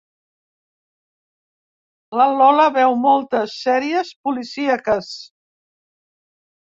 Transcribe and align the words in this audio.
La 2.21 2.25
Lola 2.39 2.65
veu 2.79 2.97
moltes 3.03 3.53
sèries 3.67 4.13
policíaques. 4.29 5.13